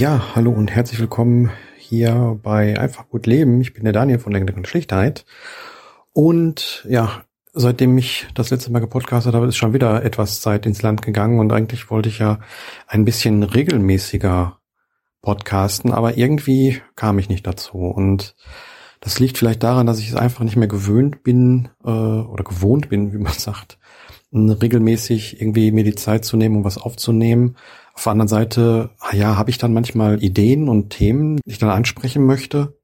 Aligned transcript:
Ja, 0.00 0.34
hallo 0.34 0.50
und 0.50 0.70
herzlich 0.70 0.98
willkommen 0.98 1.50
hier 1.76 2.40
bei 2.42 2.80
Einfach 2.80 3.10
gut 3.10 3.26
leben. 3.26 3.60
Ich 3.60 3.74
bin 3.74 3.84
der 3.84 3.92
Daniel 3.92 4.18
von 4.18 4.32
der 4.32 4.40
Gedanken 4.40 4.64
Schlichtheit. 4.64 5.26
Und 6.14 6.86
ja, 6.88 7.24
seitdem 7.52 7.98
ich 7.98 8.26
das 8.32 8.48
letzte 8.48 8.72
Mal 8.72 8.78
gepodcastet 8.78 9.34
habe, 9.34 9.46
ist 9.46 9.58
schon 9.58 9.74
wieder 9.74 10.02
etwas 10.02 10.40
Zeit 10.40 10.64
ins 10.64 10.80
Land 10.80 11.02
gegangen 11.02 11.38
und 11.38 11.52
eigentlich 11.52 11.90
wollte 11.90 12.08
ich 12.08 12.18
ja 12.18 12.38
ein 12.86 13.04
bisschen 13.04 13.42
regelmäßiger 13.42 14.58
podcasten, 15.20 15.92
aber 15.92 16.16
irgendwie 16.16 16.80
kam 16.96 17.18
ich 17.18 17.28
nicht 17.28 17.46
dazu 17.46 17.76
und 17.76 18.36
das 19.00 19.20
liegt 19.20 19.36
vielleicht 19.36 19.62
daran, 19.62 19.86
dass 19.86 19.98
ich 19.98 20.08
es 20.08 20.16
einfach 20.16 20.44
nicht 20.44 20.56
mehr 20.56 20.68
gewöhnt 20.68 21.22
bin 21.22 21.68
äh, 21.84 21.90
oder 21.90 22.44
gewohnt 22.44 22.88
bin, 22.88 23.12
wie 23.12 23.18
man 23.18 23.32
sagt, 23.36 23.78
regelmäßig 24.32 25.42
irgendwie 25.42 25.72
mir 25.72 25.84
die 25.84 25.94
Zeit 25.94 26.24
zu 26.24 26.38
nehmen, 26.38 26.56
um 26.56 26.64
was 26.64 26.78
aufzunehmen. 26.78 27.56
Auf 28.00 28.04
der 28.04 28.12
anderen 28.12 28.28
Seite, 28.28 28.88
ah 28.98 29.14
ja, 29.14 29.36
habe 29.36 29.50
ich 29.50 29.58
dann 29.58 29.74
manchmal 29.74 30.24
Ideen 30.24 30.70
und 30.70 30.88
Themen, 30.88 31.36
die 31.44 31.50
ich 31.50 31.58
dann 31.58 31.68
ansprechen 31.68 32.24
möchte. 32.24 32.78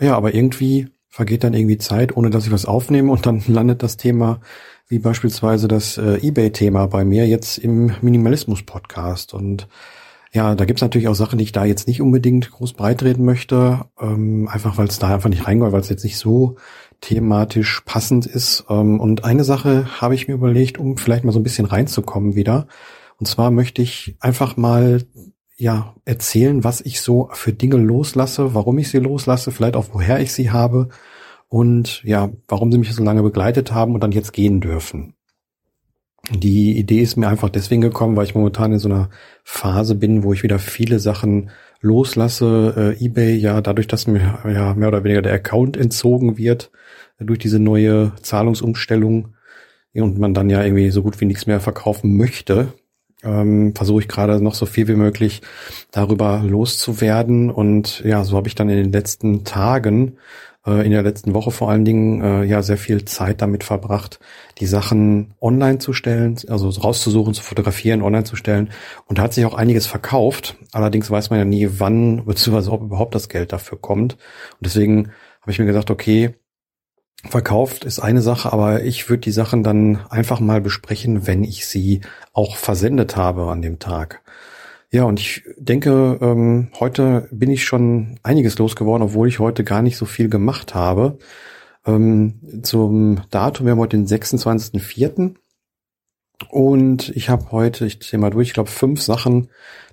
Ja, 0.00 0.16
aber 0.16 0.34
irgendwie 0.34 0.88
vergeht 1.08 1.44
dann 1.44 1.54
irgendwie 1.54 1.78
Zeit, 1.78 2.16
ohne 2.16 2.30
dass 2.30 2.46
ich 2.46 2.52
was 2.52 2.66
aufnehme 2.66 3.12
und 3.12 3.26
dann 3.26 3.44
landet 3.46 3.84
das 3.84 3.96
Thema, 3.96 4.40
wie 4.88 4.98
beispielsweise 4.98 5.68
das 5.68 5.98
äh, 5.98 6.18
eBay-Thema 6.20 6.88
bei 6.88 7.04
mir 7.04 7.28
jetzt 7.28 7.58
im 7.58 7.92
Minimalismus-Podcast. 8.00 9.34
Und 9.34 9.68
ja, 10.32 10.56
da 10.56 10.64
gibt's 10.64 10.82
natürlich 10.82 11.06
auch 11.06 11.14
Sachen, 11.14 11.38
die 11.38 11.44
ich 11.44 11.52
da 11.52 11.64
jetzt 11.64 11.86
nicht 11.86 12.02
unbedingt 12.02 12.50
groß 12.50 12.72
breitreden 12.72 13.24
möchte, 13.24 13.84
ähm, 14.00 14.48
einfach 14.48 14.78
weil 14.78 14.88
es 14.88 14.98
da 14.98 15.14
einfach 15.14 15.30
nicht 15.30 15.46
reingeht, 15.46 15.70
weil 15.70 15.80
es 15.80 15.90
jetzt 15.90 16.02
nicht 16.02 16.18
so 16.18 16.56
thematisch 17.00 17.82
passend 17.84 18.26
ist. 18.26 18.64
Ähm, 18.68 18.98
und 18.98 19.22
eine 19.22 19.44
Sache 19.44 20.00
habe 20.00 20.16
ich 20.16 20.26
mir 20.26 20.34
überlegt, 20.34 20.78
um 20.78 20.96
vielleicht 20.96 21.22
mal 21.22 21.30
so 21.30 21.38
ein 21.38 21.44
bisschen 21.44 21.66
reinzukommen 21.66 22.34
wieder. 22.34 22.66
Und 23.18 23.26
zwar 23.26 23.50
möchte 23.50 23.82
ich 23.82 24.16
einfach 24.20 24.56
mal 24.56 25.02
ja 25.56 25.94
erzählen, 26.04 26.64
was 26.64 26.80
ich 26.80 27.00
so 27.00 27.30
für 27.32 27.52
Dinge 27.52 27.76
loslasse, 27.76 28.54
warum 28.54 28.78
ich 28.78 28.90
sie 28.90 28.98
loslasse, 28.98 29.50
vielleicht 29.50 29.76
auch 29.76 29.86
woher 29.92 30.20
ich 30.20 30.32
sie 30.32 30.50
habe 30.50 30.88
und 31.48 32.02
ja, 32.04 32.30
warum 32.48 32.70
sie 32.70 32.78
mich 32.78 32.92
so 32.92 33.02
lange 33.02 33.22
begleitet 33.22 33.72
haben 33.72 33.94
und 33.94 34.02
dann 34.02 34.12
jetzt 34.12 34.32
gehen 34.32 34.60
dürfen. 34.60 35.14
Die 36.30 36.76
Idee 36.76 37.00
ist 37.00 37.16
mir 37.16 37.28
einfach 37.28 37.48
deswegen 37.48 37.80
gekommen, 37.80 38.16
weil 38.16 38.24
ich 38.24 38.34
momentan 38.34 38.72
in 38.72 38.78
so 38.80 38.88
einer 38.88 39.10
Phase 39.44 39.94
bin, 39.94 40.24
wo 40.24 40.32
ich 40.32 40.42
wieder 40.42 40.58
viele 40.58 40.98
Sachen 40.98 41.50
loslasse. 41.80 42.96
Äh, 42.98 43.04
eBay, 43.04 43.36
ja, 43.36 43.60
dadurch, 43.60 43.86
dass 43.86 44.08
mir 44.08 44.40
ja 44.44 44.74
mehr 44.74 44.88
oder 44.88 45.04
weniger 45.04 45.22
der 45.22 45.34
Account 45.34 45.76
entzogen 45.76 46.36
wird, 46.36 46.72
äh, 47.18 47.24
durch 47.24 47.38
diese 47.38 47.60
neue 47.60 48.12
Zahlungsumstellung 48.22 49.34
und 49.94 50.18
man 50.18 50.34
dann 50.34 50.50
ja 50.50 50.62
irgendwie 50.62 50.90
so 50.90 51.02
gut 51.02 51.20
wie 51.20 51.26
nichts 51.26 51.46
mehr 51.46 51.60
verkaufen 51.60 52.16
möchte, 52.16 52.72
ähm, 53.22 53.74
versuche 53.74 54.02
ich 54.02 54.08
gerade 54.08 54.42
noch 54.42 54.54
so 54.54 54.66
viel 54.66 54.88
wie 54.88 54.94
möglich 54.94 55.42
darüber 55.90 56.42
loszuwerden. 56.44 57.50
Und 57.50 58.00
ja, 58.04 58.24
so 58.24 58.36
habe 58.36 58.48
ich 58.48 58.54
dann 58.54 58.68
in 58.68 58.76
den 58.76 58.92
letzten 58.92 59.44
Tagen 59.44 60.18
äh, 60.66 60.84
in 60.84 60.90
der 60.90 61.02
letzten 61.02 61.32
Woche 61.32 61.50
vor 61.50 61.70
allen 61.70 61.84
Dingen 61.84 62.20
äh, 62.22 62.44
ja 62.44 62.62
sehr 62.62 62.76
viel 62.76 63.04
Zeit 63.04 63.40
damit 63.40 63.64
verbracht, 63.64 64.18
die 64.58 64.66
Sachen 64.66 65.34
online 65.40 65.78
zu 65.78 65.92
stellen, 65.92 66.36
also 66.48 66.68
rauszusuchen, 66.68 67.34
zu 67.34 67.42
fotografieren, 67.42 68.02
online 68.02 68.24
zu 68.24 68.36
stellen. 68.36 68.70
Und 69.06 69.18
da 69.18 69.22
hat 69.22 69.32
sich 69.32 69.46
auch 69.46 69.54
einiges 69.54 69.86
verkauft. 69.86 70.56
Allerdings 70.72 71.10
weiß 71.10 71.30
man 71.30 71.38
ja 71.38 71.44
nie, 71.44 71.68
wann 71.78 72.24
beziehungsweise 72.24 72.72
ob 72.72 72.82
überhaupt 72.82 73.14
das 73.14 73.28
Geld 73.28 73.52
dafür 73.52 73.80
kommt. 73.80 74.14
Und 74.14 74.66
deswegen 74.66 75.12
habe 75.40 75.52
ich 75.52 75.58
mir 75.58 75.66
gesagt, 75.66 75.90
okay, 75.90 76.34
verkauft 77.24 77.84
ist 77.84 77.98
eine 77.98 78.22
Sache, 78.22 78.52
aber 78.52 78.84
ich 78.84 79.08
würde 79.08 79.22
die 79.22 79.32
Sachen 79.32 79.62
dann 79.62 80.00
einfach 80.10 80.40
mal 80.40 80.60
besprechen, 80.60 81.26
wenn 81.26 81.44
ich 81.44 81.66
sie 81.66 82.02
auch 82.32 82.56
versendet 82.56 83.16
habe 83.16 83.50
an 83.50 83.62
dem 83.62 83.78
Tag. 83.78 84.22
Ja, 84.90 85.04
und 85.04 85.18
ich 85.18 85.42
denke, 85.58 86.18
ähm, 86.20 86.68
heute 86.78 87.28
bin 87.32 87.50
ich 87.50 87.64
schon 87.64 88.18
einiges 88.22 88.56
losgeworden, 88.58 89.08
obwohl 89.08 89.28
ich 89.28 89.40
heute 89.40 89.64
gar 89.64 89.82
nicht 89.82 89.96
so 89.96 90.06
viel 90.06 90.28
gemacht 90.28 90.74
habe. 90.74 91.18
Ähm, 91.84 92.40
zum 92.62 93.22
Datum, 93.30 93.66
wir 93.66 93.72
haben 93.72 93.80
heute 93.80 93.96
den 93.96 94.06
26.04. 94.06 95.34
Und 96.50 97.08
ich 97.16 97.28
habe 97.28 97.50
heute, 97.50 97.86
ich 97.86 98.00
zähle 98.02 98.20
mal 98.20 98.30
durch, 98.30 98.48
ich 98.48 98.54
glaube 98.54 98.70
fünf 98.70 99.02
Sachen 99.02 99.48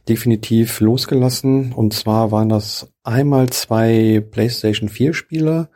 definitiv 0.08 0.80
losgelassen. 0.80 1.74
Und 1.74 1.94
zwar 1.94 2.32
waren 2.32 2.50
das 2.50 2.92
einmal 3.04 3.50
zwei 3.50 4.24
PlayStation 4.30 4.90
4 4.90 5.14
Spiele. 5.14 5.70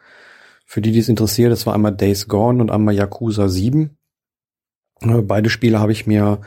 Für 0.69 0.81
die, 0.81 0.91
die 0.91 0.99
es 0.99 1.07
interessiert, 1.07 1.49
das 1.49 1.65
war 1.65 1.73
einmal 1.73 1.95
Days 1.95 2.27
Gone 2.27 2.61
und 2.61 2.71
einmal 2.71 2.93
Yakuza 2.93 3.47
7. 3.47 3.97
Äh, 4.99 5.21
beide 5.21 5.49
Spiele 5.49 5.79
habe 5.79 5.93
ich 5.93 6.05
mir 6.05 6.41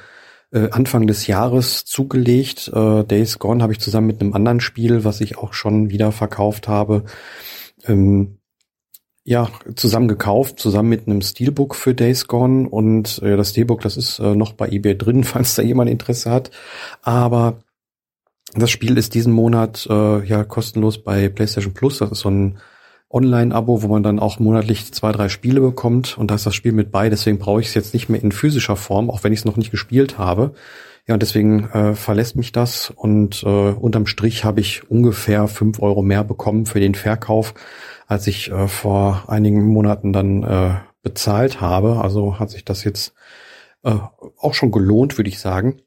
äh, 0.52 0.68
Anfang 0.70 1.06
des 1.06 1.26
Jahres 1.26 1.86
zugelegt. 1.86 2.70
Äh, 2.74 3.02
Days 3.04 3.38
Gone 3.38 3.62
habe 3.62 3.72
ich 3.72 3.80
zusammen 3.80 4.08
mit 4.08 4.20
einem 4.20 4.34
anderen 4.34 4.60
Spiel, 4.60 5.04
was 5.04 5.22
ich 5.22 5.38
auch 5.38 5.54
schon 5.54 5.88
wieder 5.88 6.12
verkauft 6.12 6.68
habe, 6.68 7.04
ähm, 7.86 8.36
ja, 9.24 9.48
zusammen 9.74 10.08
gekauft, 10.08 10.60
zusammen 10.60 10.90
mit 10.90 11.06
einem 11.06 11.22
Steelbook 11.22 11.74
für 11.74 11.94
Days 11.94 12.26
Gone. 12.26 12.68
Und 12.68 13.22
äh, 13.22 13.38
das 13.38 13.50
Steelbook, 13.50 13.80
das 13.80 13.96
ist 13.96 14.18
äh, 14.18 14.34
noch 14.34 14.52
bei 14.52 14.68
eBay 14.68 14.98
drin, 14.98 15.24
falls 15.24 15.54
da 15.54 15.62
jemand 15.62 15.88
Interesse 15.88 16.30
hat. 16.30 16.50
Aber 17.00 17.62
das 18.52 18.70
Spiel 18.70 18.98
ist 18.98 19.14
diesen 19.14 19.32
Monat 19.32 19.86
äh, 19.88 20.26
ja 20.26 20.44
kostenlos 20.44 21.02
bei 21.02 21.30
PlayStation 21.30 21.72
Plus. 21.72 21.98
Das 21.98 22.12
ist 22.12 22.20
so 22.20 22.28
ein 22.28 22.58
Online-Abo, 23.10 23.82
wo 23.82 23.88
man 23.88 24.02
dann 24.02 24.20
auch 24.20 24.38
monatlich 24.38 24.92
zwei, 24.92 25.12
drei 25.12 25.28
Spiele 25.28 25.60
bekommt 25.60 26.16
und 26.16 26.30
da 26.30 26.36
ist 26.36 26.46
das 26.46 26.54
Spiel 26.54 26.72
mit 26.72 26.90
bei, 26.92 27.10
deswegen 27.10 27.38
brauche 27.38 27.60
ich 27.60 27.68
es 27.68 27.74
jetzt 27.74 27.92
nicht 27.92 28.08
mehr 28.08 28.22
in 28.22 28.32
physischer 28.32 28.76
Form, 28.76 29.10
auch 29.10 29.24
wenn 29.24 29.32
ich 29.32 29.40
es 29.40 29.44
noch 29.44 29.56
nicht 29.56 29.70
gespielt 29.70 30.18
habe. 30.18 30.54
Ja, 31.06 31.14
und 31.14 31.22
deswegen 31.22 31.64
äh, 31.70 31.94
verlässt 31.94 32.36
mich 32.36 32.52
das 32.52 32.90
und 32.90 33.42
äh, 33.42 33.46
unterm 33.46 34.06
Strich 34.06 34.44
habe 34.44 34.60
ich 34.60 34.88
ungefähr 34.88 35.48
fünf 35.48 35.80
Euro 35.80 36.02
mehr 36.02 36.22
bekommen 36.22 36.66
für 36.66 36.78
den 36.78 36.94
Verkauf, 36.94 37.54
als 38.06 38.26
ich 38.28 38.52
äh, 38.52 38.68
vor 38.68 39.24
einigen 39.26 39.66
Monaten 39.66 40.12
dann 40.12 40.42
äh, 40.44 40.74
bezahlt 41.02 41.60
habe. 41.60 42.00
Also 42.00 42.38
hat 42.38 42.50
sich 42.50 42.64
das 42.64 42.84
jetzt 42.84 43.14
äh, 43.82 43.96
auch 44.38 44.54
schon 44.54 44.70
gelohnt, 44.70 45.18
würde 45.18 45.30
ich 45.30 45.40
sagen. 45.40 45.80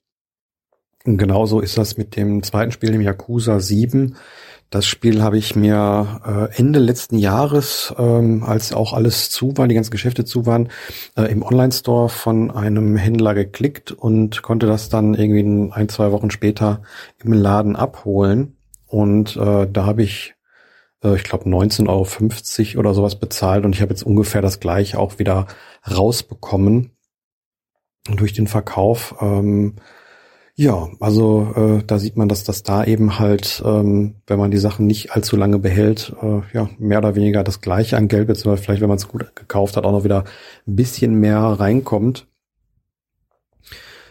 Und 1.06 1.18
genauso 1.18 1.60
ist 1.60 1.78
das 1.78 1.98
mit 1.98 2.16
dem 2.16 2.44
zweiten 2.44 2.72
Spiel, 2.72 2.92
dem 2.92 3.02
Yakuza 3.02 3.60
7. 3.60 4.16
Das 4.74 4.88
Spiel 4.88 5.22
habe 5.22 5.38
ich 5.38 5.56
mir 5.56 6.20
äh, 6.26 6.58
Ende 6.60 6.80
letzten 6.80 7.20
Jahres, 7.20 7.94
ähm, 8.00 8.44
als 8.44 8.74
auch 8.74 8.94
alles 8.94 9.30
zu 9.30 9.56
war, 9.56 9.68
die 9.68 9.76
ganzen 9.76 9.92
Geschäfte 9.92 10.26
zu 10.26 10.48
waren, 10.48 10.70
äh, 11.16 11.32
im 11.32 11.44
Online-Store 11.44 12.10
von 12.10 12.50
einem 12.50 12.96
Händler 12.96 13.36
geklickt 13.36 13.92
und 13.92 14.42
konnte 14.42 14.66
das 14.66 14.90
dann 14.90 15.14
irgendwie 15.14 15.72
ein, 15.72 15.90
zwei 15.90 16.12
Wochen 16.12 16.32
später 16.32 16.82
im 17.24 17.34
Laden 17.34 17.76
abholen. 17.76 18.58
Und 18.88 19.38
äh, 19.38 19.68
da 19.72 19.86
habe 19.86 20.02
ich, 20.02 20.34
äh, 21.04 21.18
ich 21.18 21.24
glaube, 21.24 21.48
19,50 21.48 22.70
Euro 22.72 22.80
oder 22.80 22.96
sowas 22.96 23.20
bezahlt 23.20 23.66
und 23.66 23.76
ich 23.76 23.82
habe 23.84 23.92
jetzt 23.92 24.02
ungefähr 24.02 24.42
das 24.42 24.60
gleiche 24.60 24.98
auch 24.98 25.20
wieder 25.20 25.46
rausbekommen 25.88 26.98
durch 28.08 28.34
den 28.34 28.48
Verkauf. 28.48 29.14
Ähm, 29.22 29.76
ja, 30.56 30.90
also 31.00 31.52
äh, 31.56 31.84
da 31.86 31.98
sieht 31.98 32.16
man, 32.16 32.30
dass 32.30 32.44
das 32.44 32.62
da 32.62 32.84
eben 32.84 33.18
halt, 33.18 33.64
ähm, 33.66 34.16
wenn 34.28 34.38
man 34.38 34.52
die 34.52 34.60
Sachen 34.60 34.86
nicht 34.86 35.12
allzu 35.12 35.36
lange 35.36 35.58
behält, 35.58 36.14
äh, 36.22 36.42
ja, 36.54 36.70
mehr 36.78 37.00
oder 37.00 37.16
weniger 37.16 37.44
das 37.44 37.60
gleiche 37.60 37.98
an 37.98 38.08
Geld, 38.08 38.28
beziehungsweise 38.28 38.64
vielleicht, 38.64 38.82
wenn 38.82 38.90
man 38.90 38.98
es 38.98 39.08
gut 39.08 39.36
gekauft 39.36 39.78
hat, 39.78 39.86
auch 39.86 39.92
noch 39.92 40.04
wieder 40.04 40.26
ein 40.68 40.76
bisschen 40.76 41.16
mehr 41.16 41.40
reinkommt. 41.40 42.28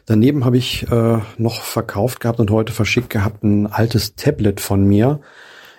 Daneben 0.07 0.45
habe 0.45 0.57
ich 0.57 0.91
äh, 0.91 1.19
noch 1.39 1.63
verkauft 1.63 2.19
gehabt 2.19 2.41
und 2.41 2.51
heute 2.51 2.73
verschickt 2.73 3.11
gehabt 3.11 3.45
ein 3.45 3.69
altes 3.69 4.17
Tablet 4.17 4.61
von 4.61 4.85
mir. 4.85 5.21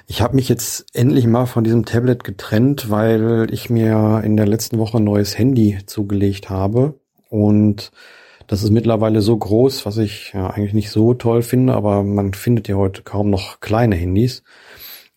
Ich 0.07 0.21
habe 0.21 0.35
mich 0.35 0.47
jetzt 0.47 0.85
endlich 0.93 1.27
mal 1.27 1.45
von 1.45 1.65
diesem 1.65 1.83
Tablet 1.83 2.23
getrennt, 2.23 2.89
weil 2.89 3.47
ich 3.51 3.69
mir 3.69 4.21
in 4.23 4.37
der 4.37 4.47
letzten 4.47 4.77
Woche 4.77 4.97
ein 4.97 5.03
neues 5.03 5.37
Handy 5.37 5.79
zugelegt 5.85 6.49
habe 6.49 6.99
und 7.29 7.91
das 8.47 8.63
ist 8.63 8.71
mittlerweile 8.71 9.21
so 9.21 9.37
groß, 9.37 9.85
was 9.85 9.97
ich 9.97 10.33
ja 10.33 10.49
eigentlich 10.49 10.73
nicht 10.73 10.89
so 10.89 11.13
toll 11.13 11.41
finde, 11.41 11.73
aber 11.73 12.03
man 12.03 12.33
findet 12.33 12.67
ja 12.67 12.75
heute 12.75 13.03
kaum 13.03 13.29
noch 13.29 13.59
kleine 13.59 13.95
Handys. 13.95 14.43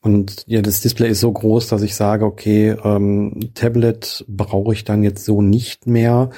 Und 0.01 0.45
ja, 0.47 0.63
das 0.63 0.81
Display 0.81 1.09
ist 1.09 1.21
so 1.21 1.33
groß, 1.33 1.69
dass 1.69 1.83
ich 1.83 1.97
sage, 1.97 2.25
okay, 2.25 2.77
ähm, 2.85 3.51
Tablet 3.55 4.25
brauche 4.29 4.73
ich 4.73 4.85
dann 4.85 5.03
jetzt 5.03 5.25
so 5.25 5.43
nicht 5.43 5.87
mehr. 5.87 6.31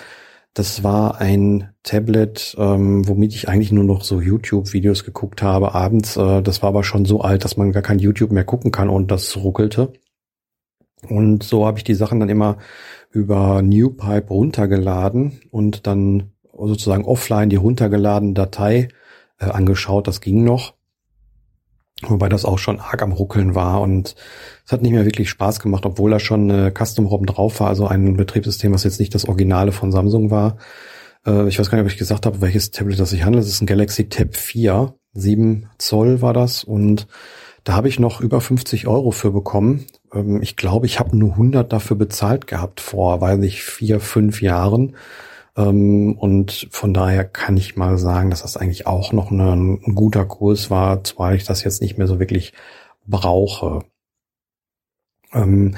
Das 0.55 0.83
war 0.83 1.21
ein 1.21 1.69
Tablet, 1.83 2.57
ähm, 2.59 3.07
womit 3.07 3.35
ich 3.35 3.49
eigentlich 3.49 3.71
nur 3.71 3.85
noch 3.85 4.03
so 4.03 4.21
YouTube-Videos 4.21 5.05
geguckt 5.05 5.43
habe 5.43 5.75
abends. 5.75 6.17
Äh, 6.17 6.43
das 6.43 6.63
war 6.63 6.71
aber 6.71 6.83
schon 6.83 7.05
so 7.05 7.21
alt, 7.21 7.45
dass 7.45 7.57
man 7.57 7.73
gar 7.73 7.83
kein 7.83 7.99
YouTube 7.99 8.33
mehr 8.33 8.45
gucken 8.45 8.73
kann 8.73 8.89
und 8.89 9.11
das 9.11 9.37
ruckelte. 9.37 9.93
Und 11.09 11.43
so 11.43 11.67
habe 11.67 11.79
ich 11.79 11.85
die 11.85 11.95
Sachen 11.95 12.21
dann 12.21 12.29
immer 12.29 12.59
über 13.11 13.63
NewPipe 13.63 14.29
runtergeladen 14.29 15.41
und 15.51 15.87
dann 15.87 16.33
sozusagen 16.59 17.05
offline 17.05 17.51
die 17.51 17.57
runtergeladene 17.57 18.35
Datei 18.35 18.89
äh, 19.39 19.47
angeschaut. 19.47 20.07
Das 20.07 20.21
ging 20.21 20.45
noch. 20.45 20.75
Wobei 22.03 22.29
das 22.29 22.45
auch 22.45 22.59
schon 22.59 22.79
arg 22.79 23.03
am 23.03 23.11
Ruckeln 23.11 23.57
war 23.57 23.81
und 23.81 24.15
es 24.65 24.71
hat 24.71 24.83
nicht 24.83 24.93
mehr 24.93 25.05
wirklich 25.05 25.29
Spaß 25.31 25.59
gemacht, 25.59 25.85
obwohl 25.85 26.13
da 26.13 26.21
schon 26.21 26.49
eine 26.49 26.71
Custom-ROM 26.73 27.27
drauf 27.27 27.59
war, 27.59 27.67
also 27.67 27.89
ein 27.89 28.17
Betriebssystem, 28.17 28.73
was 28.73 28.85
jetzt 28.85 29.01
nicht 29.01 29.17
das 29.17 29.27
Originale 29.27 29.73
von 29.73 29.91
Samsung 29.91 30.31
war. 30.31 30.59
Äh, 31.27 31.49
ich 31.49 31.59
weiß 31.59 31.71
gar 31.71 31.79
nicht, 31.79 31.87
ob 31.87 31.91
ich 31.91 31.99
gesagt 31.99 32.25
habe, 32.25 32.41
welches 32.41 32.71
Tablet 32.71 33.01
das 33.01 33.11
sich 33.11 33.25
handelt. 33.25 33.43
Das 33.43 33.51
ist 33.51 33.61
ein 33.61 33.67
Galaxy 33.67 34.09
Tab 34.09 34.37
4 34.37 34.95
7 35.15 35.71
Zoll 35.79 36.23
war 36.23 36.33
das 36.33 36.63
und 36.65 37.09
da 37.65 37.75
habe 37.75 37.89
ich 37.89 37.99
noch 37.99 38.21
über 38.21 38.41
50 38.41 38.87
Euro 38.87 39.11
für 39.11 39.33
bekommen. 39.33 39.87
Ähm, 40.15 40.41
ich 40.43 40.57
glaube, 40.57 40.87
ich 40.87 41.01
habe 41.01 41.17
nur 41.17 41.33
100 41.33 41.73
dafür 41.73 41.97
bezahlt 41.97 42.47
gehabt 42.47 42.81
vor, 42.81 43.21
weiß 43.21 43.41
ich, 43.43 43.63
vier, 43.63 44.01
fünf 44.01 44.41
Jahren. 44.41 44.97
Ähm, 45.59 46.17
und 46.17 46.69
von 46.71 46.95
daher 46.95 47.25
kann 47.25 47.57
ich 47.57 47.77
mal 47.77 47.99
sagen, 47.99 48.31
dass 48.31 48.43
das 48.43 48.57
eigentlich 48.57 48.87
auch 48.87 49.13
noch 49.13 49.31
ein, 49.33 49.41
ein 49.41 49.95
guter 49.95 50.25
Kurs 50.25 50.71
war, 50.71 51.03
zwar 51.05 51.35
ich 51.35 51.45
das 51.45 51.65
jetzt 51.65 51.83
nicht 51.83 51.99
mehr 51.99 52.07
so 52.07 52.21
wirklich 52.21 52.53
brauche. 53.07 53.81
Ähm, 55.33 55.77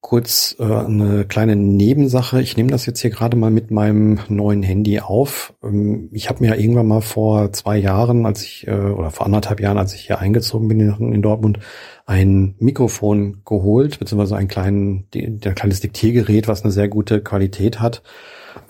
kurz 0.00 0.56
äh, 0.58 0.64
eine 0.64 1.24
kleine 1.26 1.56
Nebensache. 1.56 2.40
Ich 2.40 2.56
nehme 2.56 2.70
das 2.70 2.86
jetzt 2.86 3.00
hier 3.00 3.10
gerade 3.10 3.36
mal 3.36 3.50
mit 3.50 3.70
meinem 3.70 4.18
neuen 4.28 4.62
Handy 4.62 4.98
auf. 5.00 5.52
Ähm, 5.62 6.08
ich 6.12 6.28
habe 6.28 6.42
mir 6.42 6.58
irgendwann 6.58 6.86
mal 6.86 7.02
vor 7.02 7.52
zwei 7.52 7.76
Jahren, 7.76 8.24
als 8.24 8.42
ich 8.42 8.66
äh, 8.66 8.72
oder 8.72 9.10
vor 9.10 9.26
anderthalb 9.26 9.60
Jahren, 9.60 9.78
als 9.78 9.94
ich 9.94 10.06
hier 10.06 10.18
eingezogen 10.18 10.68
bin 10.68 10.80
in, 10.80 11.12
in 11.12 11.22
Dortmund, 11.22 11.58
ein 12.06 12.54
Mikrofon 12.58 13.42
geholt, 13.44 13.98
beziehungsweise 13.98 14.36
ein, 14.36 14.48
kleinen, 14.48 15.06
ein 15.14 15.54
kleines 15.54 15.80
Diktiergerät, 15.80 16.48
was 16.48 16.62
eine 16.62 16.72
sehr 16.72 16.88
gute 16.88 17.20
Qualität 17.20 17.80
hat. 17.80 18.02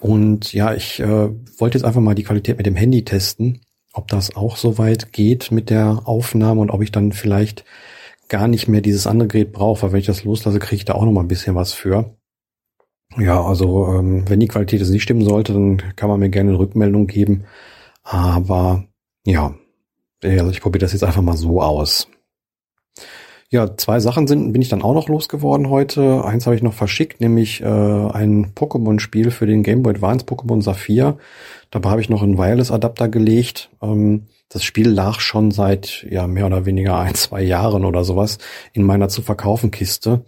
Und 0.01 0.53
ja, 0.53 0.75
ich 0.75 1.01
äh, 1.01 1.31
wollte 1.59 1.79
jetzt 1.79 1.85
einfach 1.85 2.01
mal 2.01 2.15
die 2.15 2.25
Qualität 2.25 2.57
mit 2.57 2.67
dem 2.67 2.77
Handy 2.77 3.05
testen, 3.05 3.61
ob 3.93 4.09
das 4.09 4.37
auch 4.37 4.57
so 4.57 4.79
weit 4.79 5.13
geht 5.13 5.53
mit 5.53 5.71
der 5.71 6.03
Aufnahme 6.05 6.61
und 6.61 6.71
ob 6.71 6.83
ich 6.83 6.93
dann 6.93 7.13
vielleicht 7.13 7.65
gar 8.31 8.49
nicht 8.49 8.69
mehr 8.69 8.81
dieses 8.81 9.07
andere 9.07 9.29
Gerät 9.29 9.53
brauche, 9.53 9.83
weil 9.83 9.93
wenn 9.93 10.01
ich 10.01 10.07
das 10.07 10.25
loslasse, 10.25 10.59
kriege 10.59 10.77
ich 10.77 10.85
da 10.87 10.95
auch 10.95 11.05
noch 11.05 11.13
mal 11.13 11.21
ein 11.21 11.29
bisschen 11.29 11.55
was 11.55 11.75
für. 11.75 12.17
Ja, 13.19 13.43
also 13.45 13.89
ähm, 13.89 14.25
wenn 14.29 14.41
die 14.41 14.49
Qualität 14.49 14.81
jetzt 14.81 14.91
nicht 14.91 15.03
stimmen 15.03 15.25
sollte, 15.25 15.53
dann 15.53 15.83
kann 15.97 16.09
man 16.09 16.21
mir 16.21 16.31
gerne 16.31 16.51
eine 16.51 16.59
Rückmeldung 16.59 17.07
geben. 17.07 17.45
Aber 18.03 18.85
ja, 19.27 19.55
also 20.23 20.51
ich 20.51 20.61
probiere 20.61 20.81
das 20.81 20.93
jetzt 20.93 21.05
einfach 21.05 21.23
mal 21.23 21.37
so 21.37 21.61
aus. 21.61 22.09
Ja, 23.53 23.77
zwei 23.77 23.99
Sachen 23.99 24.29
sind, 24.29 24.53
bin 24.53 24.63
ich 24.63 24.69
dann 24.69 24.83
auch 24.83 24.95
noch 24.95 25.09
losgeworden 25.09 25.71
heute. 25.71 26.25
Eins 26.25 26.47
habe 26.47 26.55
ich 26.55 26.63
noch 26.63 26.73
verschickt, 26.73 27.21
nämlich 27.21 27.61
äh, 27.63 27.65
ein 27.65 28.55
Pokémon-Spiel 28.55 29.33
für 29.33 29.47
den 29.47 29.65
Game 29.65 29.83
Boy 29.83 29.95
Advance 29.95 30.25
Pokémon 30.25 30.63
Saphir. 30.63 31.19
Dabei 31.73 31.91
habe 31.91 32.01
ich 32.01 32.09
noch 32.09 32.23
einen 32.23 32.39
Wireless-Adapter 32.39 33.09
gelegt. 33.09 33.71
Ähm, 33.83 34.29
das 34.51 34.65
Spiel 34.65 34.89
lag 34.89 35.21
schon 35.21 35.53
seit 35.53 36.07
ja 36.11 36.27
mehr 36.27 36.45
oder 36.47 36.67
weniger 36.67 36.99
ein, 36.99 37.15
zwei 37.15 37.41
Jahren 37.43 37.85
oder 37.85 38.05
sowas 38.05 38.39
in 38.73 38.83
meiner 38.83 39.09
zu 39.09 39.23
verkaufen 39.23 39.71
Kiste. 39.71 40.25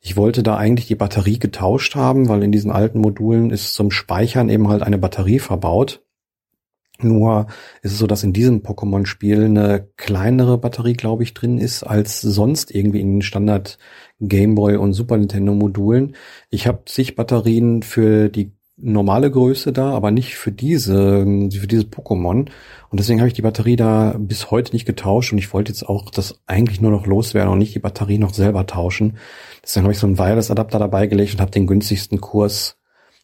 Ich 0.00 0.16
wollte 0.16 0.44
da 0.44 0.56
eigentlich 0.56 0.86
die 0.86 0.94
Batterie 0.94 1.40
getauscht 1.40 1.96
haben, 1.96 2.28
weil 2.28 2.44
in 2.44 2.52
diesen 2.52 2.70
alten 2.70 3.00
Modulen 3.00 3.50
ist 3.50 3.74
zum 3.74 3.90
Speichern 3.90 4.48
eben 4.48 4.68
halt 4.68 4.82
eine 4.82 4.98
Batterie 4.98 5.40
verbaut. 5.40 6.02
Nur 7.00 7.48
ist 7.82 7.92
es 7.92 7.98
so, 7.98 8.06
dass 8.06 8.22
in 8.22 8.32
diesem 8.32 8.62
Pokémon-Spiel 8.62 9.44
eine 9.44 9.88
kleinere 9.96 10.56
Batterie, 10.56 10.94
glaube 10.94 11.24
ich, 11.24 11.34
drin 11.34 11.58
ist 11.58 11.82
als 11.82 12.20
sonst 12.22 12.74
irgendwie 12.74 13.00
in 13.00 13.16
den 13.16 13.22
Standard 13.22 13.78
Gameboy 14.20 14.76
und 14.76 14.94
Super 14.94 15.18
Nintendo 15.18 15.52
Modulen. 15.52 16.16
Ich 16.48 16.66
habe 16.66 16.84
zig 16.86 17.16
Batterien 17.16 17.82
für 17.82 18.30
die 18.30 18.55
normale 18.76 19.30
Größe 19.30 19.72
da, 19.72 19.90
aber 19.92 20.10
nicht 20.10 20.36
für 20.36 20.52
diese, 20.52 21.20
für 21.20 21.66
dieses 21.66 21.86
Pokémon. 21.86 22.48
Und 22.88 23.00
deswegen 23.00 23.20
habe 23.20 23.28
ich 23.28 23.34
die 23.34 23.42
Batterie 23.42 23.76
da 23.76 24.14
bis 24.18 24.50
heute 24.50 24.72
nicht 24.72 24.86
getauscht 24.86 25.32
und 25.32 25.38
ich 25.38 25.52
wollte 25.52 25.72
jetzt 25.72 25.88
auch 25.88 26.10
das 26.10 26.40
eigentlich 26.46 26.80
nur 26.80 26.90
noch 26.90 27.06
loswerden 27.06 27.52
und 27.52 27.58
nicht 27.58 27.74
die 27.74 27.80
Batterie 27.80 28.18
noch 28.18 28.34
selber 28.34 28.66
tauschen. 28.66 29.16
Deswegen 29.62 29.84
habe 29.84 29.92
ich 29.92 29.98
so 29.98 30.06
einen 30.06 30.18
Wireless-Adapter 30.18 30.78
dabei 30.78 31.06
gelegt 31.06 31.34
und 31.34 31.40
habe 31.40 31.50
den 31.50 31.66
günstigsten 31.66 32.20
Kurs 32.20 32.76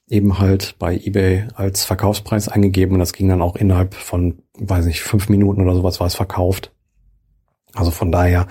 eben 0.09 0.39
halt 0.39 0.77
bei 0.79 0.97
eBay 0.97 1.49
als 1.55 1.85
Verkaufspreis 1.85 2.49
eingegeben 2.49 2.95
und 2.95 3.01
das 3.01 3.13
ging 3.13 3.29
dann 3.29 3.43
auch 3.43 3.57
innerhalb 3.57 3.95
von, 3.95 4.43
weiß 4.59 4.87
nicht, 4.87 5.01
fünf 5.01 5.29
Minuten 5.29 5.63
oder 5.63 5.75
sowas 5.75 6.01
war 6.01 6.07
es 6.07 6.15
verkauft. 6.15 6.73
Also 7.75 7.91
von 7.91 8.13
daher 8.13 8.49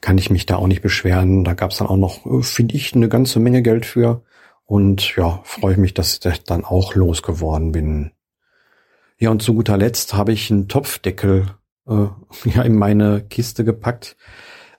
kann 0.00 0.18
ich 0.18 0.30
mich 0.30 0.46
da 0.46 0.56
auch 0.56 0.66
nicht 0.66 0.82
beschweren. 0.82 1.44
Da 1.44 1.54
gab 1.54 1.70
es 1.70 1.78
dann 1.78 1.86
auch 1.86 1.96
noch, 1.96 2.26
äh, 2.26 2.42
finde 2.42 2.74
ich, 2.74 2.94
eine 2.94 3.08
ganze 3.08 3.38
Menge 3.38 3.62
Geld 3.62 3.86
für. 3.86 4.22
Und 4.66 5.16
ja, 5.16 5.40
freue 5.44 5.72
ich 5.72 5.78
mich, 5.78 5.94
dass 5.94 6.20
ich 6.24 6.44
dann 6.44 6.64
auch 6.64 6.94
losgeworden 6.94 7.72
bin. 7.72 8.12
Ja, 9.18 9.30
und 9.30 9.42
zu 9.42 9.54
guter 9.54 9.76
Letzt 9.76 10.14
habe 10.14 10.32
ich 10.32 10.50
einen 10.50 10.68
Topfdeckel 10.68 11.46
äh, 11.86 12.06
ja, 12.44 12.62
in 12.62 12.76
meine 12.76 13.22
Kiste 13.22 13.64
gepackt. 13.64 14.16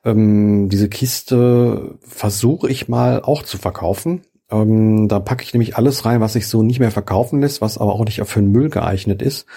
Ähm, 0.03 0.69
diese 0.69 0.89
Kiste 0.89 1.97
versuche 2.01 2.69
ich 2.69 2.87
mal 2.87 3.21
auch 3.21 3.43
zu 3.43 3.57
verkaufen. 3.57 4.21
Ähm, 4.51 5.07
da 5.07 5.19
packe 5.19 5.43
ich 5.43 5.53
nämlich 5.53 5.77
alles 5.77 6.05
rein, 6.05 6.21
was 6.21 6.33
sich 6.33 6.47
so 6.47 6.61
nicht 6.61 6.79
mehr 6.79 6.91
verkaufen 6.91 7.41
lässt, 7.41 7.61
was 7.61 7.77
aber 7.77 7.93
auch 7.93 8.05
nicht 8.05 8.21
für 8.25 8.39
den 8.39 8.51
Müll 8.51 8.69
geeignet 8.69 9.21
ist. 9.21 9.47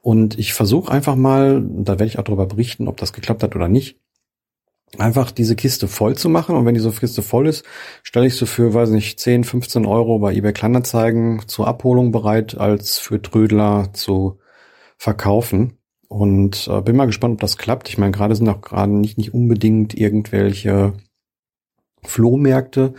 Und 0.00 0.38
ich 0.38 0.52
versuche 0.52 0.92
einfach 0.92 1.16
mal, 1.16 1.64
da 1.66 1.92
werde 1.92 2.06
ich 2.06 2.18
auch 2.18 2.24
darüber 2.24 2.44
berichten, 2.44 2.88
ob 2.88 2.98
das 2.98 3.14
geklappt 3.14 3.42
hat 3.42 3.56
oder 3.56 3.68
nicht, 3.68 3.98
einfach 4.98 5.30
diese 5.30 5.56
Kiste 5.56 5.88
voll 5.88 6.16
zu 6.16 6.28
machen. 6.28 6.56
Und 6.56 6.66
wenn 6.66 6.74
diese 6.74 6.90
Kiste 6.90 7.22
voll 7.22 7.48
ist, 7.48 7.64
stelle 8.02 8.26
ich 8.26 8.36
sie 8.36 8.46
für, 8.46 8.74
weiß 8.74 8.90
nicht, 8.90 9.18
10, 9.20 9.44
15 9.44 9.86
Euro 9.86 10.18
bei 10.18 10.34
eBay 10.34 10.52
Kleinanzeigen 10.52 11.42
zur 11.46 11.66
Abholung 11.68 12.12
bereit, 12.12 12.56
als 12.56 12.98
für 12.98 13.20
Trödler 13.20 13.90
zu 13.92 14.38
verkaufen. 14.96 15.78
Und 16.08 16.68
äh, 16.68 16.80
bin 16.80 16.96
mal 16.96 17.06
gespannt, 17.06 17.34
ob 17.34 17.40
das 17.40 17.58
klappt. 17.58 17.88
Ich 17.88 17.98
meine, 17.98 18.12
gerade 18.12 18.36
sind 18.36 18.48
auch 18.48 18.60
gerade 18.60 18.92
nicht, 18.92 19.18
nicht 19.18 19.34
unbedingt 19.34 19.94
irgendwelche 19.94 20.92
Flohmärkte, 22.02 22.94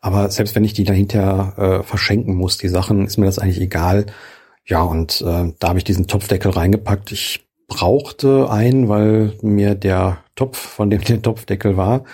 aber 0.00 0.30
selbst 0.30 0.54
wenn 0.54 0.64
ich 0.64 0.74
die 0.74 0.84
dahinter 0.84 1.80
äh, 1.80 1.82
verschenken 1.82 2.34
muss, 2.34 2.58
die 2.58 2.68
Sachen, 2.68 3.06
ist 3.06 3.16
mir 3.16 3.26
das 3.26 3.38
eigentlich 3.38 3.60
egal. 3.60 4.06
Ja, 4.64 4.82
und 4.82 5.20
äh, 5.22 5.52
da 5.58 5.68
habe 5.68 5.78
ich 5.78 5.84
diesen 5.84 6.06
Topfdeckel 6.06 6.50
reingepackt. 6.50 7.12
Ich 7.12 7.49
brauchte 7.70 8.50
einen, 8.50 8.90
weil 8.90 9.32
mir 9.40 9.74
der 9.74 10.18
Topf, 10.34 10.58
von 10.58 10.90
dem 10.90 11.02
der 11.02 11.22
Topfdeckel 11.22 11.78
war, 11.78 12.04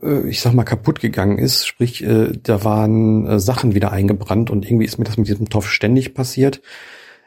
äh, 0.00 0.28
ich 0.28 0.40
sag 0.40 0.52
mal, 0.52 0.64
kaputt 0.64 1.00
gegangen 1.00 1.38
ist. 1.38 1.66
Sprich, 1.66 2.04
äh, 2.04 2.32
da 2.40 2.62
waren 2.62 3.26
äh, 3.26 3.40
Sachen 3.40 3.74
wieder 3.74 3.90
eingebrannt 3.90 4.50
und 4.50 4.64
irgendwie 4.64 4.84
ist 4.84 4.98
mir 4.98 5.04
das 5.04 5.16
mit 5.16 5.26
diesem 5.26 5.48
Topf 5.48 5.68
ständig 5.68 6.14
passiert. 6.14 6.60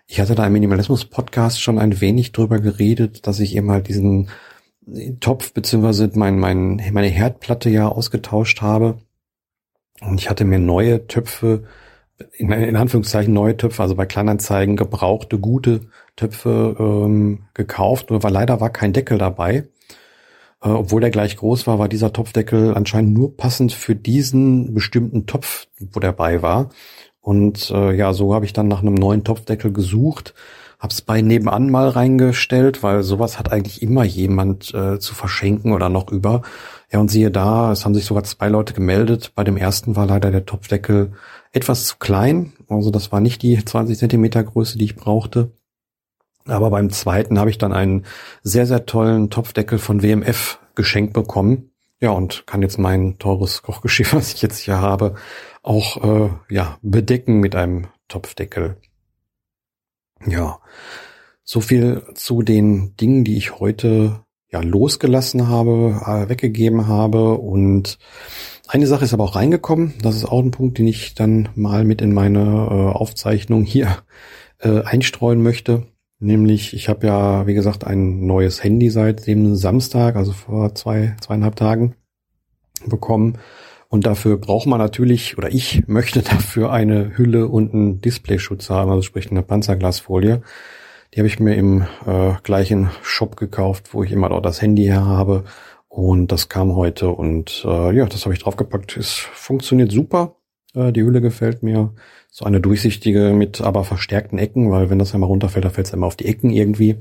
Ich 0.08 0.22
hatte 0.22 0.36
da 0.36 0.46
im 0.46 0.54
Minimalismus-Podcast 0.54 1.62
schon 1.62 1.80
ein 1.80 2.00
wenig 2.00 2.32
drüber 2.32 2.60
geredet, 2.60 3.28
dass 3.28 3.40
ich 3.40 3.56
eben 3.56 3.72
halt 3.72 3.88
diesen 3.88 4.30
Topf 5.20 5.54
beziehungsweise 5.54 6.12
mein, 6.16 6.40
mein, 6.40 6.82
meine 6.92 7.08
Herdplatte 7.08 7.70
ja 7.70 7.88
ausgetauscht 7.88 8.62
habe. 8.62 9.00
Und 10.02 10.20
ich 10.20 10.30
hatte 10.30 10.46
mir 10.46 10.60
neue 10.60 11.08
Töpfe, 11.08 11.64
in, 12.34 12.52
in 12.52 12.76
Anführungszeichen 12.76 13.34
neue 13.34 13.58
Töpfe, 13.58 13.82
also 13.82 13.96
bei 13.96 14.06
Kleinanzeigen 14.06 14.76
gebrauchte, 14.76 15.40
gute 15.40 15.82
Töpfe 16.16 16.76
ähm, 16.80 17.44
gekauft. 17.54 18.08
War 18.10 18.32
leider 18.32 18.60
war 18.62 18.70
kein 18.70 18.94
Deckel 18.94 19.18
dabei. 19.18 19.68
Äh, 20.64 20.70
obwohl 20.70 21.02
der 21.02 21.12
gleich 21.12 21.38
groß 21.38 21.68
war, 21.68 21.80
war 21.80 21.90
dieser 21.90 22.14
Topfdeckel 22.14 22.74
anscheinend 22.76 23.14
nur 23.14 23.36
passend 23.36 23.74
für 23.74 23.96
diesen 23.96 24.74
bestimmten 24.74 25.26
Topf, 25.26 25.68
wo 25.80 26.00
der 26.00 26.14
bei 26.14 26.42
war. 26.42 26.70
Und 27.20 27.70
äh, 27.72 27.94
ja, 27.94 28.14
so 28.14 28.34
habe 28.34 28.46
ich 28.46 28.54
dann 28.54 28.68
nach 28.68 28.82
einem 28.82 28.96
neuen 28.96 29.24
Topfdeckel 29.24 29.72
gesucht 29.72 30.34
Hab's 30.82 31.02
bei 31.02 31.22
nebenan 31.22 31.70
mal 31.70 31.90
reingestellt, 31.90 32.82
weil 32.82 33.04
sowas 33.04 33.38
hat 33.38 33.52
eigentlich 33.52 33.84
immer 33.84 34.04
jemand 34.04 34.74
äh, 34.74 34.98
zu 34.98 35.14
verschenken 35.14 35.74
oder 35.74 35.90
noch 35.90 36.12
über. 36.12 36.42
Ja, 36.92 37.00
und 37.00 37.12
siehe 37.12 37.30
da, 37.30 37.72
es 37.72 37.86
haben 37.86 37.94
sich 37.94 38.06
sogar 38.06 38.24
zwei 38.24 38.50
Leute 38.50 38.74
gemeldet. 38.74 39.34
Bei 39.36 39.44
dem 39.44 39.58
ersten 39.58 39.96
war 39.96 40.08
leider 40.08 40.32
der 40.32 40.48
Topfdeckel 40.48 41.14
etwas 41.52 41.86
zu 41.86 41.98
klein. 42.00 42.54
Also 42.68 42.90
das 42.90 43.12
war 43.12 43.20
nicht 43.20 43.44
die 43.44 43.64
20 43.64 43.96
Zentimeter 43.96 44.44
Größe, 44.44 44.80
die 44.80 44.86
ich 44.86 44.96
brauchte. 44.96 45.52
Aber 46.46 46.72
beim 46.72 46.90
zweiten 46.90 47.38
habe 47.38 47.52
ich 47.52 47.60
dann 47.60 47.74
einen 47.74 48.06
sehr, 48.42 48.66
sehr 48.66 48.88
tollen 48.88 49.30
Topfdeckel 49.30 49.78
von 49.78 50.02
WMF 50.02 50.58
geschenkt 50.74 51.14
bekommen. 51.14 51.70
Ja, 52.00 52.10
und 52.10 52.48
kann 52.48 52.64
jetzt 52.64 52.80
mein 52.80 53.20
teures 53.20 53.62
Kochgeschirr, 53.62 54.08
was 54.14 54.34
ich 54.34 54.42
jetzt 54.42 54.58
hier 54.58 54.82
habe, 54.82 55.14
auch 55.62 56.04
äh, 56.04 56.30
ja 56.50 56.80
bedecken 56.82 57.40
mit 57.40 57.56
einem 57.56 57.86
Topfdeckel. 58.08 58.78
Ja, 60.28 60.60
so 61.44 61.62
viel 61.62 62.04
zu 62.16 62.42
den 62.42 62.96
Dingen, 62.96 63.24
die 63.24 63.38
ich 63.38 63.60
heute 63.60 64.24
ja 64.52 64.62
losgelassen 64.62 65.48
habe, 65.48 66.02
äh, 66.06 66.30
weggegeben 66.30 66.88
habe 66.88 67.38
und 67.38 67.98
eine 68.68 68.88
Sache 68.88 69.04
ist 69.04 69.14
aber 69.14 69.26
auch 69.26 69.36
reingekommen. 69.36 69.96
Das 70.02 70.16
ist 70.16 70.26
auch 70.26 70.40
ein 70.40 70.52
Punkt, 70.52 70.78
den 70.78 70.88
ich 70.88 71.14
dann 71.14 71.50
mal 71.56 71.84
mit 71.84 72.02
in 72.02 72.14
meine 72.14 72.40
äh, 72.40 72.98
Aufzeichnung 72.98 73.64
hier 73.64 73.98
äh, 74.60 74.82
einstreuen 74.84 75.44
möchte. 75.44 75.88
Nämlich, 76.20 76.74
ich 76.74 76.88
habe 76.88 77.08
ja, 77.08 77.48
wie 77.48 77.54
gesagt, 77.54 77.84
ein 77.84 78.26
neues 78.28 78.64
Handy 78.64 78.90
seit 78.90 79.26
dem 79.28 79.56
Samstag, 79.56 80.16
also 80.16 80.32
vor 80.32 80.76
zwei, 80.76 81.16
zweieinhalb 81.20 81.56
Tagen 81.56 81.96
bekommen. 82.86 83.40
Und 83.92 84.06
dafür 84.06 84.38
braucht 84.38 84.68
man 84.68 84.80
natürlich, 84.80 85.38
oder 85.38 85.54
ich 85.54 85.84
möchte 85.88 86.22
dafür 86.22 86.72
eine 86.72 87.18
Hülle 87.18 87.50
und 87.50 87.74
einen 87.74 88.00
Displayschutz 88.00 88.70
haben, 88.70 88.90
also 88.90 89.02
sprich 89.02 89.30
eine 89.30 89.44
Panzerglasfolie. 89.44 90.42
Die 91.14 91.20
habe 91.20 91.28
ich 91.28 91.42
mir 91.42 91.56
im 91.56 91.82
äh, 92.08 92.36
gleichen 92.42 92.90
Shop 93.02 93.36
gekauft, 93.36 93.94
wo 93.94 94.02
ich 94.02 94.14
immer 94.14 94.30
dort 94.30 94.46
das 94.46 94.62
Handy 94.62 94.86
her 94.86 95.06
habe. 95.06 95.44
Und 95.90 96.32
das 96.32 96.48
kam 96.48 96.74
heute 96.74 97.10
und 97.10 97.66
äh, 97.66 97.94
ja, 97.94 98.06
das 98.06 98.24
habe 98.24 98.34
ich 98.34 98.42
draufgepackt. 98.42 98.96
Es 98.96 99.12
funktioniert 99.16 99.92
super. 99.92 100.38
Äh, 100.74 100.94
die 100.94 101.04
Hülle 101.04 101.20
gefällt 101.20 101.62
mir. 101.62 101.94
So 102.30 102.46
eine 102.46 102.62
durchsichtige 102.62 103.34
mit 103.34 103.60
aber 103.60 103.84
verstärkten 103.84 104.40
Ecken, 104.40 104.72
weil 104.72 104.90
wenn 104.90 105.00
das 105.00 105.14
einmal 105.14 105.28
runterfällt, 105.28 105.66
dann 105.66 105.74
fällt 105.74 105.88
es 105.88 105.94
einmal 105.94 106.08
auf 106.08 106.16
die 106.16 106.28
Ecken 106.28 106.50
irgendwie. 106.50 106.96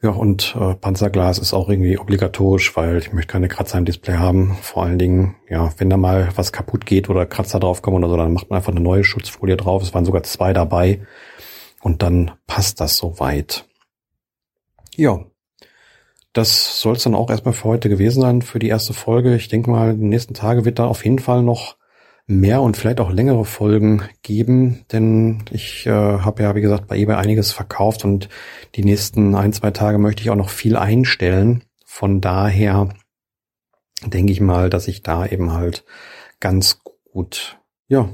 Ja, 0.00 0.10
und 0.10 0.54
äh, 0.58 0.74
Panzerglas 0.74 1.38
ist 1.38 1.52
auch 1.52 1.68
irgendwie 1.68 1.98
obligatorisch, 1.98 2.76
weil 2.76 2.98
ich 2.98 3.12
möchte 3.12 3.32
keine 3.32 3.48
Kratzer 3.48 3.78
im 3.78 3.84
Display 3.84 4.16
haben. 4.16 4.56
Vor 4.62 4.84
allen 4.84 4.98
Dingen, 4.98 5.34
ja, 5.48 5.72
wenn 5.78 5.90
da 5.90 5.96
mal 5.96 6.28
was 6.36 6.52
kaputt 6.52 6.86
geht 6.86 7.10
oder 7.10 7.26
Kratzer 7.26 7.58
draufkommen 7.58 8.04
oder 8.04 8.10
so, 8.10 8.16
dann 8.16 8.32
macht 8.32 8.48
man 8.48 8.58
einfach 8.58 8.72
eine 8.72 8.80
neue 8.80 9.02
Schutzfolie 9.02 9.56
drauf. 9.56 9.82
Es 9.82 9.94
waren 9.94 10.04
sogar 10.04 10.22
zwei 10.22 10.52
dabei. 10.52 11.00
Und 11.80 12.02
dann 12.02 12.32
passt 12.46 12.80
das 12.80 12.96
soweit. 12.96 13.66
Ja, 14.94 15.24
das 16.32 16.80
soll 16.80 16.94
es 16.94 17.02
dann 17.02 17.16
auch 17.16 17.30
erstmal 17.30 17.54
für 17.54 17.64
heute 17.64 17.88
gewesen 17.88 18.20
sein, 18.20 18.42
für 18.42 18.60
die 18.60 18.68
erste 18.68 18.92
Folge. 18.92 19.34
Ich 19.34 19.48
denke 19.48 19.70
mal, 19.70 19.96
die 19.96 20.04
nächsten 20.04 20.34
Tage 20.34 20.64
wird 20.64 20.78
da 20.78 20.86
auf 20.86 21.04
jeden 21.04 21.18
Fall 21.18 21.42
noch 21.42 21.77
mehr 22.28 22.60
und 22.60 22.76
vielleicht 22.76 23.00
auch 23.00 23.10
längere 23.10 23.46
Folgen 23.46 24.02
geben, 24.22 24.84
denn 24.92 25.44
ich 25.50 25.86
äh, 25.86 25.90
habe 25.90 26.42
ja, 26.42 26.54
wie 26.54 26.60
gesagt, 26.60 26.86
bei 26.86 26.98
eBay 26.98 27.16
einiges 27.16 27.52
verkauft 27.52 28.04
und 28.04 28.28
die 28.74 28.84
nächsten 28.84 29.34
ein, 29.34 29.54
zwei 29.54 29.70
Tage 29.70 29.98
möchte 29.98 30.22
ich 30.22 30.30
auch 30.30 30.36
noch 30.36 30.50
viel 30.50 30.76
einstellen. 30.76 31.64
Von 31.86 32.20
daher 32.20 32.90
denke 34.04 34.30
ich 34.30 34.42
mal, 34.42 34.68
dass 34.68 34.88
ich 34.88 35.02
da 35.02 35.24
eben 35.24 35.54
halt 35.54 35.86
ganz 36.38 36.82
gut, 37.10 37.58
ja, 37.88 38.10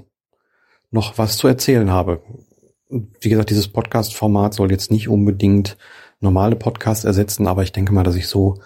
noch 0.93 1.19
was 1.19 1.37
zu 1.37 1.49
erzählen 1.49 1.91
habe. 1.91 2.23
Wie 2.89 3.29
gesagt, 3.29 3.51
dieses 3.51 3.67
Podcast-Format 3.67 4.55
soll 4.55 4.71
jetzt 4.71 4.93
nicht 4.93 5.09
unbedingt 5.09 5.77
normale 6.21 6.55
Podcasts 6.55 7.05
ersetzen, 7.05 7.49
aber 7.49 7.65
ich 7.65 7.73
denke 7.73 7.93
mal, 7.93 8.05
dass 8.05 8.15
ich 8.15 8.29
so 8.29 8.61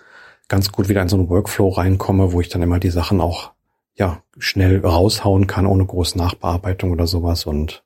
ganz 0.49 0.73
gut 0.73 0.91
wieder 0.91 1.01
in 1.01 1.09
so 1.09 1.17
einen 1.17 1.31
Workflow 1.31 1.71
reinkomme, 1.71 2.33
wo 2.33 2.43
ich 2.43 2.51
dann 2.51 2.63
immer 2.63 2.79
die 2.79 2.91
Sachen 2.91 3.23
auch 3.23 3.53
ja, 3.99 4.23
schnell 4.39 4.81
raushauen 4.85 5.47
kann, 5.47 5.67
ohne 5.67 5.85
große 5.85 6.17
Nachbearbeitung 6.17 6.93
oder 6.93 7.07
sowas. 7.07 7.47
Und 7.47 7.83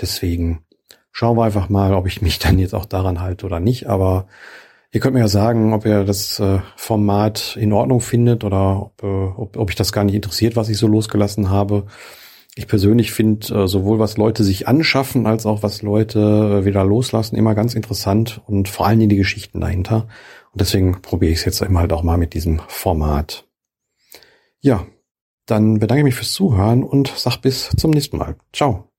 deswegen 0.00 0.64
schauen 1.12 1.36
wir 1.36 1.44
einfach 1.44 1.68
mal, 1.68 1.94
ob 1.94 2.06
ich 2.06 2.22
mich 2.22 2.38
dann 2.40 2.58
jetzt 2.58 2.74
auch 2.74 2.86
daran 2.86 3.20
halte 3.20 3.46
oder 3.46 3.60
nicht. 3.60 3.86
Aber 3.86 4.26
ihr 4.90 5.00
könnt 5.00 5.14
mir 5.14 5.20
ja 5.20 5.28
sagen, 5.28 5.74
ob 5.74 5.84
ihr 5.84 6.04
das 6.04 6.40
äh, 6.40 6.60
Format 6.76 7.56
in 7.60 7.72
Ordnung 7.72 8.00
findet 8.00 8.44
oder 8.44 8.82
ob, 8.82 9.02
äh, 9.02 9.06
ob, 9.06 9.56
ob 9.56 9.70
ich 9.70 9.76
das 9.76 9.92
gar 9.92 10.04
nicht 10.04 10.14
interessiert, 10.14 10.56
was 10.56 10.70
ich 10.70 10.78
so 10.78 10.86
losgelassen 10.86 11.50
habe. 11.50 11.86
Ich 12.54 12.66
persönlich 12.66 13.12
finde 13.12 13.64
äh, 13.64 13.68
sowohl 13.68 13.98
was 13.98 14.16
Leute 14.16 14.44
sich 14.44 14.68
anschaffen 14.68 15.26
als 15.26 15.44
auch 15.44 15.62
was 15.62 15.82
Leute 15.82 16.64
wieder 16.64 16.84
loslassen 16.84 17.36
immer 17.36 17.54
ganz 17.54 17.74
interessant 17.74 18.40
und 18.46 18.68
vor 18.68 18.86
allen 18.86 18.98
Dingen 18.98 19.10
die 19.10 19.16
Geschichten 19.16 19.60
dahinter. 19.60 20.08
Und 20.52 20.60
deswegen 20.60 21.00
probiere 21.02 21.32
ich 21.32 21.38
es 21.38 21.44
jetzt 21.44 21.62
immer 21.62 21.80
halt 21.80 21.92
auch 21.92 22.02
mal 22.02 22.18
mit 22.18 22.34
diesem 22.34 22.60
Format. 22.68 23.46
Ja, 24.60 24.86
dann 25.52 25.78
bedanke 25.78 26.00
ich 26.00 26.04
mich 26.04 26.14
fürs 26.14 26.32
Zuhören 26.32 26.82
und 26.82 27.12
sag 27.14 27.36
bis 27.38 27.70
zum 27.76 27.90
nächsten 27.90 28.16
Mal. 28.16 28.36
Ciao. 28.52 28.91